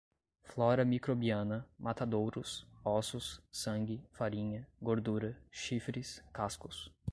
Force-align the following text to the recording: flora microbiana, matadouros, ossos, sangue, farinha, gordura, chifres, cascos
flora 0.41 0.83
microbiana, 0.83 1.63
matadouros, 1.77 2.65
ossos, 2.83 3.39
sangue, 3.51 4.03
farinha, 4.11 4.67
gordura, 4.81 5.37
chifres, 5.51 6.23
cascos 6.33 6.91